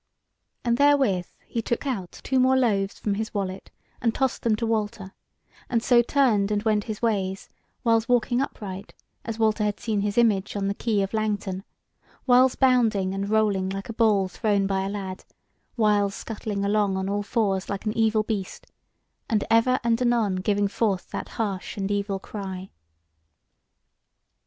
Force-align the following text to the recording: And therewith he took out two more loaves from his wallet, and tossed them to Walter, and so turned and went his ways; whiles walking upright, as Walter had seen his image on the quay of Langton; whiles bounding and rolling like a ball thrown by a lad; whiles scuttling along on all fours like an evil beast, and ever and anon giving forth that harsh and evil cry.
And 0.65 0.77
therewith 0.77 1.27
he 1.45 1.61
took 1.61 1.85
out 1.85 2.21
two 2.23 2.39
more 2.39 2.57
loaves 2.57 2.97
from 2.97 3.13
his 3.13 3.35
wallet, 3.35 3.69
and 4.01 4.15
tossed 4.15 4.41
them 4.41 4.55
to 4.55 4.65
Walter, 4.65 5.13
and 5.69 5.83
so 5.83 6.01
turned 6.01 6.49
and 6.49 6.63
went 6.63 6.85
his 6.85 7.03
ways; 7.03 7.49
whiles 7.83 8.09
walking 8.09 8.41
upright, 8.41 8.95
as 9.23 9.37
Walter 9.37 9.63
had 9.63 9.79
seen 9.79 10.01
his 10.01 10.17
image 10.17 10.55
on 10.55 10.67
the 10.67 10.73
quay 10.73 11.03
of 11.03 11.13
Langton; 11.13 11.63
whiles 12.25 12.55
bounding 12.55 13.13
and 13.13 13.29
rolling 13.29 13.69
like 13.69 13.89
a 13.89 13.93
ball 13.93 14.27
thrown 14.27 14.65
by 14.65 14.81
a 14.85 14.89
lad; 14.89 15.23
whiles 15.75 16.15
scuttling 16.15 16.65
along 16.65 16.97
on 16.97 17.07
all 17.07 17.21
fours 17.21 17.69
like 17.69 17.85
an 17.85 17.95
evil 17.95 18.23
beast, 18.23 18.65
and 19.29 19.43
ever 19.51 19.79
and 19.83 20.01
anon 20.01 20.37
giving 20.37 20.67
forth 20.67 21.11
that 21.11 21.29
harsh 21.37 21.77
and 21.77 21.91
evil 21.91 22.17
cry. 22.17 22.71